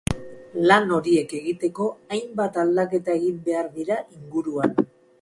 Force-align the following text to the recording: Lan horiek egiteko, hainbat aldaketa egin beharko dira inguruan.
Lan 0.71 0.93
horiek 0.95 1.35
egiteko, 1.41 1.91
hainbat 2.17 2.59
aldaketa 2.65 3.17
egin 3.23 3.39
beharko 3.51 3.81
dira 3.81 4.03
inguruan. 4.19 4.79